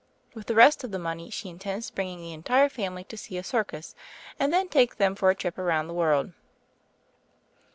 With 0.33 0.47
the 0.47 0.55
rest 0.55 0.83
of 0.83 0.89
the 0.89 0.97
money 0.97 1.29
she 1.29 1.47
intends 1.47 1.91
bringing 1.91 2.17
the 2.21 2.33
entire 2.33 2.69
family 2.69 3.03
to 3.03 3.15
see 3.15 3.37
a 3.37 3.43
circus, 3.43 3.93
and 4.39 4.51
then 4.51 4.67
take 4.67 4.95
them 4.95 5.13
for 5.13 5.29
a 5.29 5.35
trip 5.35 5.59
round 5.59 5.87
the 5.87 5.93
world." 5.93 6.33